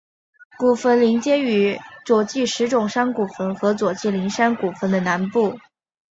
[0.57, 5.59] 古坟邻接于佐纪石冢山古坟和佐纪陵山古坟的南部。